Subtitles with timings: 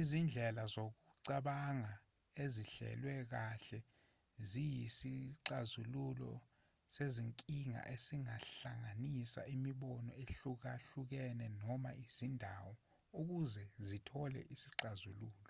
[0.00, 1.94] izindlela zokucabanga
[2.44, 3.80] ezihlelwe kahle
[4.48, 6.32] ziyisisxazululo
[6.94, 12.72] sezinkinga esihlanganisa imibono ehlukahlukene noma izindawo
[13.20, 15.40] ukuze zithole isixazululo